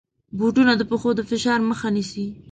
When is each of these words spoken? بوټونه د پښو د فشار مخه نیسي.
بوټونه 0.37 0.73
د 0.77 0.81
پښو 0.89 1.09
د 1.17 1.21
فشار 1.29 1.59
مخه 1.69 1.87
نیسي. 1.95 2.25